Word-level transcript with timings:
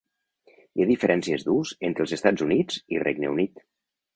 Hi 0.77 0.85
ha 0.85 0.87
diferències 0.91 1.45
d'ús 1.49 1.75
entre 1.91 2.07
els 2.07 2.17
Estats 2.19 2.47
Units 2.49 2.81
i 2.97 3.03
Regne 3.05 3.35
Unit. 3.37 3.67